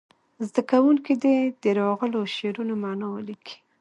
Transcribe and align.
زده 0.47 0.61
کوونکي 0.71 1.13
دې 1.23 1.37
د 1.63 1.65
راغلو 1.81 2.21
شعرونو 2.35 2.73
معنا 2.83 3.07
ولیکي. 3.11 3.55